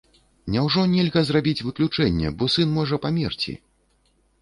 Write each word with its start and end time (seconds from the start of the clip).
Няўжо 0.55 0.85
нельга 0.93 1.23
зрабіць 1.27 1.63
выключэнне, 1.67 2.35
бо 2.41 2.51
сын 2.57 2.69
можа 2.81 3.03
памерці?! 3.07 3.59